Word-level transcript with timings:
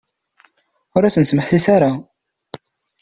Ur 0.95 1.03
asen-smeḥsis 1.03 1.65
ara. 1.75 1.91